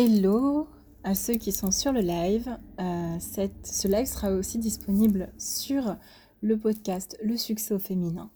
[0.00, 0.68] Hello
[1.02, 2.56] à ceux qui sont sur le live.
[2.78, 5.96] Euh, ce live sera aussi disponible sur
[6.40, 8.30] le podcast Le succès au féminin.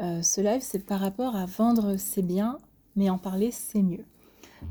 [0.00, 2.58] Euh, ce live, c'est par rapport à vendre c'est bien,
[2.96, 4.04] mais en parler c'est mieux.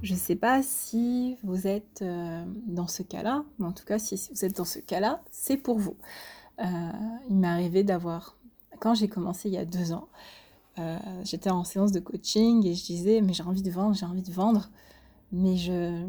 [0.01, 3.97] Je ne sais pas si vous êtes euh, dans ce cas-là, mais en tout cas,
[3.97, 5.95] si vous êtes dans ce cas-là, c'est pour vous.
[6.59, 8.35] Il m'est arrivé d'avoir,
[8.81, 10.09] quand j'ai commencé il y a deux ans,
[11.23, 14.21] j'étais en séance de coaching et je disais, mais j'ai envie de vendre, j'ai envie
[14.21, 14.69] de vendre
[15.31, 16.05] mais je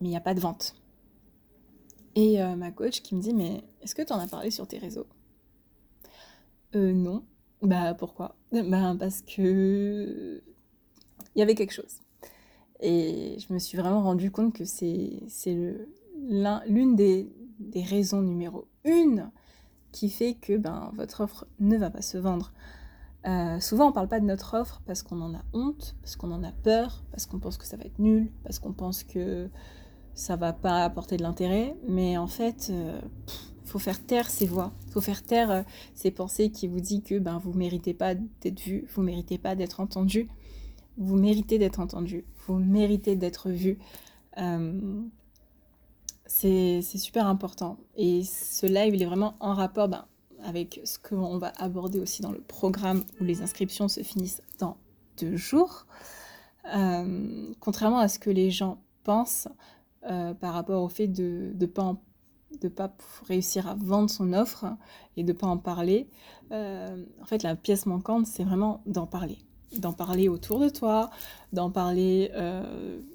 [0.00, 0.74] mais il n'y a pas de vente.
[2.14, 4.66] Et euh, ma coach qui me dit mais est-ce que tu en as parlé sur
[4.66, 5.06] tes réseaux?
[6.74, 7.24] Euh non.
[7.62, 8.36] Bah pourquoi?
[8.52, 10.42] Bah parce que
[11.34, 12.00] il y avait quelque chose.
[12.80, 19.30] Et je me suis vraiment rendu compte que c'est l'une des, des raisons numéro une
[19.92, 22.52] qui fait que ben votre offre ne va pas se vendre.
[23.26, 26.30] Euh, souvent, on parle pas de notre offre parce qu'on en a honte, parce qu'on
[26.30, 29.48] en a peur, parce qu'on pense que ça va être nul, parce qu'on pense que
[30.14, 31.76] ça va pas apporter de l'intérêt.
[31.88, 33.00] Mais en fait, euh,
[33.64, 35.62] faut faire taire ces voix, faut faire taire euh,
[35.94, 39.56] ces pensées qui vous disent que ben vous méritez pas d'être vu, vous méritez pas
[39.56, 40.28] d'être entendu,
[40.96, 43.78] vous méritez d'être entendu, vous méritez d'être vu.
[44.38, 45.02] Euh,
[46.26, 47.78] c'est c'est super important.
[47.96, 50.06] Et ce live, il est vraiment en rapport ben,
[50.46, 54.76] avec ce qu'on va aborder aussi dans le programme où les inscriptions se finissent dans
[55.18, 55.86] deux jours.
[56.74, 59.48] Euh, contrairement à ce que les gens pensent
[60.08, 61.66] euh, par rapport au fait de ne
[62.68, 64.66] pas, réussir à vendre son offre
[65.16, 66.08] et de pas en parler,
[66.52, 69.38] euh, en fait, la pièce manquante, c'est vraiment d'en parler.
[69.78, 71.10] D'en parler autour de toi,
[71.52, 72.30] d'en parler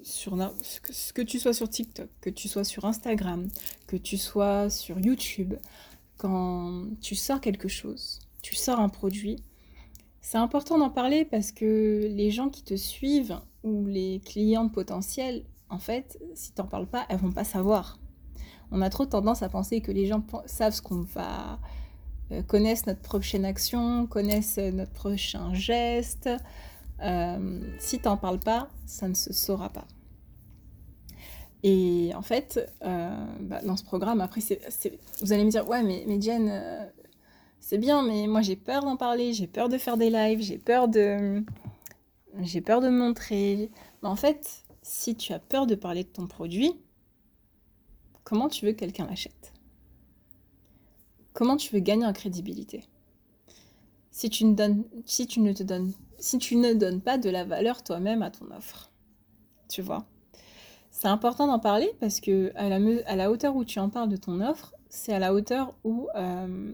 [0.02, 0.36] sur
[0.82, 3.48] que, ce que tu sois sur TikTok, que tu sois sur Instagram,
[3.86, 5.54] que tu sois sur YouTube,
[6.22, 9.42] quand tu sors quelque chose, tu sors un produit,
[10.20, 15.44] c'est important d'en parler parce que les gens qui te suivent ou les clientes potentielles,
[15.68, 17.98] en fait, si t'en parles pas, elles vont pas savoir.
[18.70, 21.58] On a trop tendance à penser que les gens savent ce qu'on va
[22.30, 26.30] euh, connaissent notre prochaine action, connaissent euh, notre prochain geste.
[27.02, 29.88] Euh, si t'en parles pas, ça ne se saura pas.
[31.62, 34.40] Et en fait, euh, bah, dans ce programme, après,
[35.20, 36.84] vous allez me dire, ouais, mais, Jen, euh,
[37.60, 40.58] c'est bien, mais moi j'ai peur d'en parler, j'ai peur de faire des lives, j'ai
[40.58, 41.44] peur de,
[42.40, 43.70] j'ai peur de montrer.
[44.02, 46.74] Mais en fait, si tu as peur de parler de ton produit,
[48.24, 49.52] comment tu veux que quelqu'un l'achète?
[51.32, 52.84] Comment tu veux gagner en crédibilité?
[54.10, 57.30] Si tu, ne donnes, si, tu ne te donnes, si tu ne donnes pas de
[57.30, 58.90] la valeur toi-même à ton offre
[59.68, 60.04] Tu vois?
[61.02, 62.68] C'est important d'en parler parce que à
[63.16, 66.72] la, hauteur où tu en parles de ton offre, c'est à la hauteur où euh,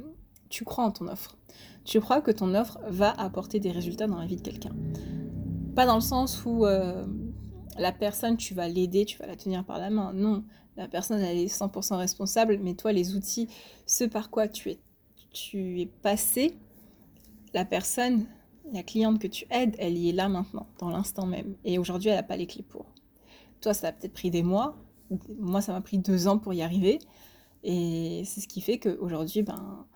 [0.51, 1.39] tu crois en ton offre.
[1.87, 4.77] Tu crois que ton offre va apporter des résultats dans la vie de quelqu'un.
[5.75, 7.07] Pas dans le sens où euh,
[7.79, 10.13] la personne, tu vas l'aider, tu vas la tenir par la main.
[10.13, 10.45] Non,
[10.77, 13.49] la personne, elle est 100% responsable, mais toi, les outils,
[13.87, 14.79] ce par quoi tu es,
[15.31, 16.59] tu es passé,
[17.55, 18.27] la personne,
[18.75, 21.57] la cliente que tu aides, elle y est là maintenant, dans l'instant même.
[21.65, 22.85] Et aujourd'hui, elle n'a pas les clés pour.
[23.61, 24.77] Toi, ça a peut-être pris des mois.
[25.39, 26.99] Moi, ça m'a pris deux ans pour y arriver.
[27.65, 29.87] Et c'est ce qui fait qu'aujourd'hui, ben,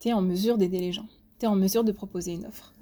[0.00, 1.06] tu es en mesure d'aider les gens.
[1.38, 2.74] Tu es en mesure de proposer une offre.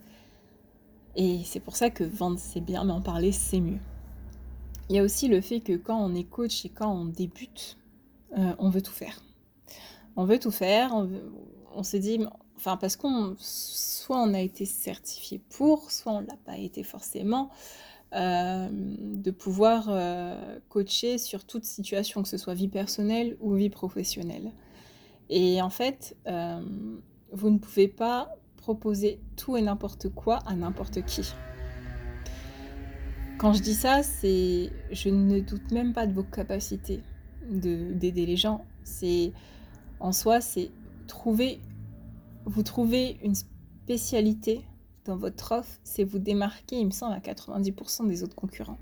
[1.17, 3.79] Et c'est pour ça que vendre, c'est bien, mais en parler, c'est mieux.
[4.89, 7.77] Il y a aussi le fait que quand on est coach et quand on débute,
[8.39, 9.21] euh, on veut tout faire.
[10.17, 11.33] On veut tout faire, on, veut-
[11.75, 12.21] on se dit,
[12.57, 17.51] enfin, parce qu'on, soit on a été certifié pour, soit on l'a pas été forcément
[18.15, 23.71] euh, de pouvoir euh, coacher sur toute situation, que ce soit vie personnelle ou vie
[23.71, 24.53] professionnelle.
[25.29, 26.61] Et en fait, euh,
[27.33, 31.33] vous ne pouvez pas proposer tout et n'importe quoi à n'importe qui.
[33.39, 37.03] Quand je dis ça, c'est je ne doute même pas de vos capacités
[37.51, 38.65] de d'aider les gens.
[38.83, 39.33] C'est
[40.01, 40.71] en soi, c'est
[41.07, 41.61] trouver
[42.47, 44.65] vous trouvez une spécialité
[45.07, 48.79] dans votre offre, c'est vous démarquer, il me semble, à 90% des autres concurrents.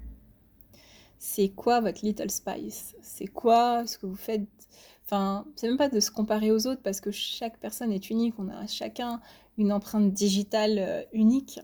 [1.18, 2.96] C'est quoi votre little spice?
[3.02, 4.46] C'est quoi ce que vous faites?
[5.04, 8.34] Enfin, c'est même pas de se comparer aux autres parce que chaque personne est unique,
[8.38, 9.20] on a chacun
[9.58, 11.60] une empreinte digitale euh, unique.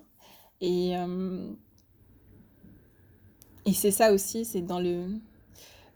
[0.62, 1.52] Euh,
[3.66, 5.18] et c'est ça aussi, c'est dans le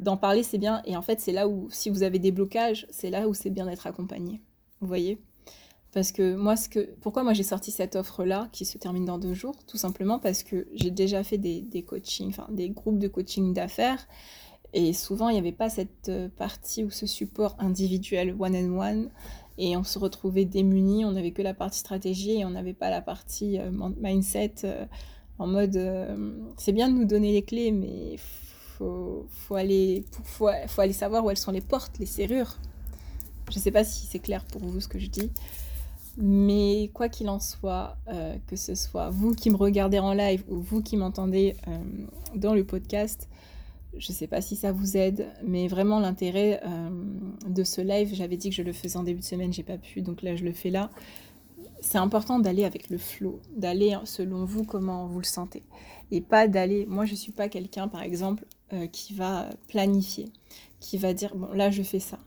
[0.00, 0.82] d'en parler, c'est bien.
[0.84, 3.50] Et en fait, c'est là où, si vous avez des blocages, c'est là où c'est
[3.50, 4.40] bien d'être accompagné.
[4.80, 5.20] Vous voyez?
[5.94, 9.16] Parce que moi, ce que, pourquoi moi j'ai sorti cette offre-là, qui se termine dans
[9.16, 9.54] deux jours?
[9.68, 13.54] Tout simplement parce que j'ai déjà fait des, des coachings, enfin des groupes de coaching
[13.54, 14.08] d'affaires.
[14.72, 19.08] Et souvent, il n'y avait pas cette euh, partie ou ce support individuel one-on-one.
[19.56, 22.90] Et on se retrouvait démunis, on n'avait que la partie stratégie et on n'avait pas
[22.90, 24.84] la partie euh, mindset euh,
[25.38, 25.78] en mode
[26.56, 31.24] c'est bien de nous donner les clés, mais faut, faut, aller, faut, faut aller savoir
[31.24, 32.56] où elles sont les portes, les serrures.
[33.50, 35.30] Je ne sais pas si c'est clair pour vous ce que je dis.
[36.16, 40.44] Mais quoi qu'il en soit, euh, que ce soit vous qui me regardez en live
[40.48, 41.78] ou vous qui m'entendez euh,
[42.36, 43.28] dans le podcast,
[43.96, 46.88] je ne sais pas si ça vous aide, mais vraiment l'intérêt euh,
[47.48, 49.78] de ce live, j'avais dit que je le faisais en début de semaine, j'ai pas
[49.78, 50.90] pu, donc là je le fais là.
[51.80, 55.64] C'est important d'aller avec le flow, d'aller selon vous comment vous le sentez,
[56.10, 56.86] et pas d'aller.
[56.86, 58.46] Moi, je suis pas quelqu'un, par exemple,
[58.90, 60.32] qui va planifier,
[60.80, 62.18] qui va dire bon là je fais ça.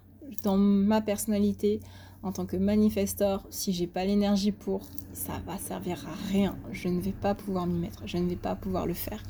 [0.44, 1.80] Dans ma personnalité,
[2.24, 4.82] en tant que manifestor, si j'ai pas l'énergie pour,
[5.14, 6.56] ça va servir à rien.
[6.72, 9.22] Je ne vais pas pouvoir m'y mettre, je ne vais pas pouvoir le faire.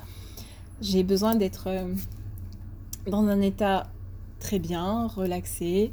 [0.81, 1.93] J'ai besoin d'être euh,
[3.07, 3.87] dans un état
[4.39, 5.91] très bien, relaxé,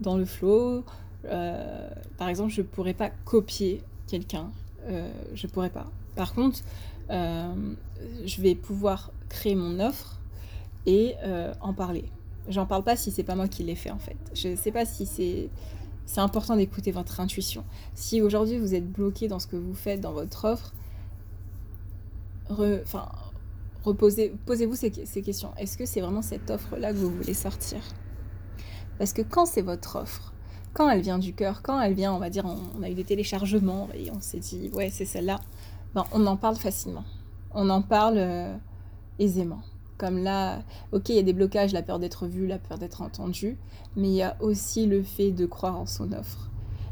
[0.00, 0.84] dans le flow.
[1.26, 4.50] Euh, par exemple, je pourrais pas copier quelqu'un.
[4.88, 5.90] Euh, je pourrais pas.
[6.16, 6.60] Par contre,
[7.08, 10.18] je vais pouvoir créer mon offre
[10.86, 11.14] et
[11.60, 12.04] en parler.
[12.48, 14.16] J'en parle pas si c'est pas moi qui l'ai fait en fait.
[14.34, 15.50] Je sais pas si c'est
[16.06, 17.64] c'est important d'écouter votre intuition.
[17.94, 20.72] Si aujourd'hui vous êtes bloqué dans ce que vous faites dans votre offre,
[23.84, 24.90] posez-vous ces,
[25.22, 25.52] questions.
[25.56, 27.80] Est-ce que c'est vraiment cette offre-là que vous voulez sortir?
[28.98, 30.32] Parce que quand c'est votre offre,
[30.74, 33.04] quand elle vient du cœur, quand elle vient, on va dire, on, a eu des
[33.04, 35.40] téléchargements et on s'est dit, ouais, c'est celle-là,
[35.94, 37.04] ben, on en parle facilement.
[37.52, 38.54] On en parle euh,
[39.18, 39.60] aisément.
[39.98, 40.62] Comme là,
[40.92, 43.56] ok, il y a des blocages, la peur d'être vu, la peur d'être entendu,
[43.96, 46.50] mais il y a aussi le fait de croire en son offre.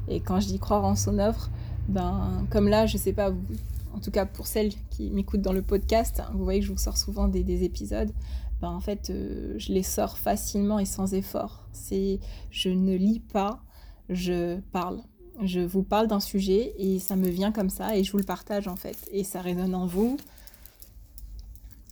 [0.08, 1.50] Et quand je dis croire en son offre,
[1.88, 3.32] ben, comme là, je sais pas,
[3.94, 6.79] en tout cas pour celles qui m'écoutent dans le podcast, vous voyez que je vous
[6.79, 8.12] sors souvent des, épisodes,
[8.61, 11.67] ben, en fait, euh, je les sors facilement et sans effort.
[11.73, 12.20] C'est,
[12.50, 13.62] je ne lis pas,
[14.08, 15.00] je parle.
[15.43, 18.25] Je vous parle d'un sujet et ça me vient comme ça et je vous le
[18.25, 19.08] partage en fait.
[19.11, 20.19] Et ça résonne en vous,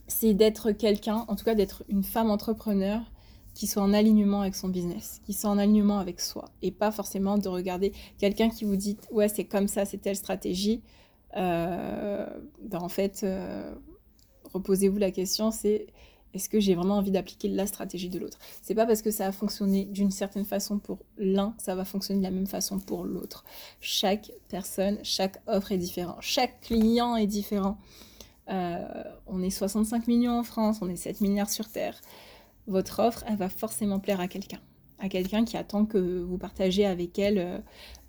[0.09, 3.01] c'est d'être quelqu'un, en tout cas d'être une femme entrepreneur
[3.53, 6.91] qui soit en alignement avec son business, qui soit en alignement avec soi, et pas
[6.91, 10.81] forcément de regarder quelqu'un qui vous dit ouais c'est comme ça, c'est telle stratégie.
[11.37, 12.25] Euh,
[12.61, 13.73] ben en fait, euh,
[14.53, 15.87] reposez-vous la question, c'est
[16.33, 18.37] est-ce que j'ai vraiment envie d'appliquer la stratégie de l'autre?
[18.61, 22.19] C'est pas parce que ça a fonctionné d'une certaine façon pour l'un, ça va fonctionner
[22.19, 23.43] de la même façon pour l'autre.
[23.81, 27.77] Chaque personne, chaque offre est différent, chaque client est différent.
[28.49, 31.99] Euh, on est 65 millions en France, on est 7 milliards sur Terre.
[32.67, 34.59] Votre offre, elle va forcément plaire à quelqu'un.
[34.97, 37.59] À quelqu'un qui attend que vous partagez avec elle euh,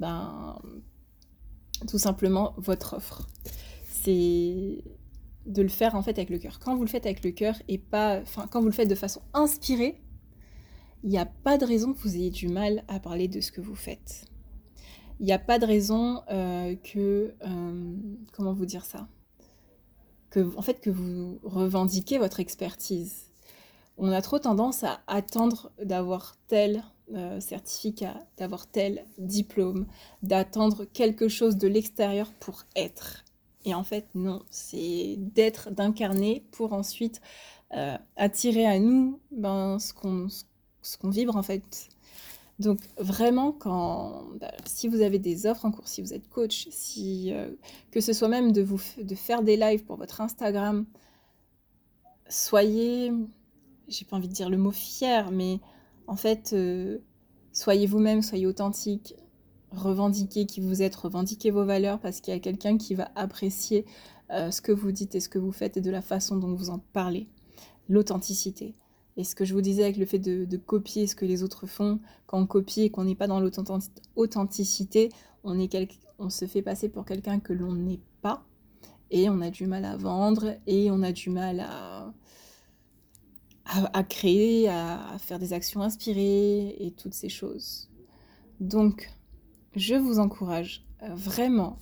[0.00, 0.58] ben,
[1.88, 3.26] tout simplement votre offre.
[3.84, 4.82] C'est
[5.46, 6.58] de le faire en fait avec le cœur.
[6.58, 8.94] Quand vous le faites avec le cœur et pas, enfin quand vous le faites de
[8.94, 10.00] façon inspirée,
[11.02, 13.52] il n'y a pas de raison que vous ayez du mal à parler de ce
[13.52, 14.26] que vous faites.
[15.18, 17.34] Il n'y a pas de raison euh, que,
[18.32, 19.06] comment vous dire ça?
[20.30, 23.26] Que, en fait, que vous revendiquez votre expertise.
[23.98, 26.82] On a trop tendance à attendre d'avoir tel
[27.14, 29.86] euh, certificat, d'avoir tel diplôme,
[30.22, 33.24] d'attendre quelque chose de l'extérieur pour être.
[33.64, 37.20] Et en fait, non, c'est d'être, d'incarner pour ensuite
[37.74, 41.88] euh, attirer à nous ben, ce qu'on vibre en fait.
[42.60, 46.68] Donc vraiment, quand, bah, si vous avez des offres en cours, si vous êtes coach,
[46.70, 47.50] si, euh,
[47.90, 48.66] que ce soit même de,
[49.14, 50.84] faire des lives pour votre Instagram,
[52.28, 53.12] soyez,
[53.88, 55.58] j'ai pas envie de dire le mot fier, mais
[56.06, 56.98] en fait, euh,
[57.52, 59.14] soyez vous-même, soyez authentique,
[59.72, 63.86] revendiquez qui vous êtes, revendiquez vos valeurs parce qu'il y a quelqu'un qui va apprécier
[64.28, 66.54] euh, ce que vous dites et ce que vous faites et de la façon dont
[66.54, 67.26] vous en parlez.
[67.88, 68.74] L'authenticité.
[69.16, 71.66] Et ce que je vous disais avec le fait de, copier ce que les autres
[71.66, 75.10] font, quand on copie et qu'on n'est pas dans l'authenticité,
[75.44, 75.58] on,
[76.18, 78.44] on se fait passer pour quelqu'un que l'on n'est pas.
[79.10, 82.12] Et on a du mal à vendre et on a du mal à,
[83.64, 87.88] à, créer, à, faire des actions inspirées et toutes ces choses.
[88.60, 89.10] Donc,
[89.74, 91.78] je vous encourage euh, vraiment,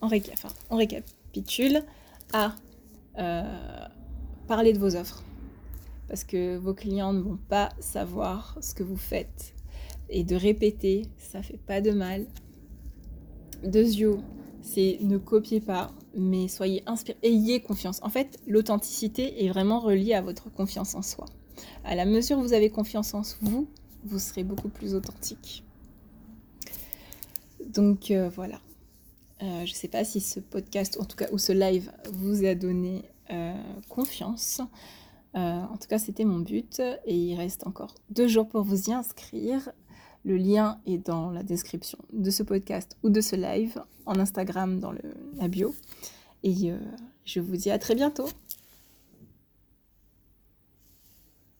[0.00, 1.82] en, récapitule,
[2.32, 2.54] à
[3.18, 3.86] euh,
[4.46, 5.24] parler de vos offres
[6.10, 9.54] parce que vos clients ne vont pas savoir ce que vous faites.
[10.08, 12.26] Et de répéter, ça fait pas de mal.
[13.62, 14.24] Deuxièmement,
[14.60, 18.00] c'est ne copiez pas, mais soyez inspiré, ayez confiance.
[18.02, 21.26] En fait, l'authenticité est vraiment reliée à votre confiance en soi.
[21.84, 23.68] À la mesure où vous avez confiance en vous,
[24.02, 25.62] vous serez beaucoup plus authentique.
[27.64, 28.60] Donc euh, voilà.
[29.42, 32.44] Euh, je ne sais pas si ce podcast, en tout cas, ou ce live vous
[32.44, 33.54] a donné euh,
[33.88, 34.60] confiance.
[35.36, 38.90] Euh, en tout cas, c'était mon but et il reste encore deux jours pour vous
[38.90, 39.70] y inscrire.
[40.24, 44.80] Le lien est dans la description de ce podcast ou de ce live, en Instagram
[44.80, 45.00] dans le,
[45.36, 45.74] la bio.
[46.42, 46.78] Et euh,
[47.24, 48.26] je vous dis à très bientôt.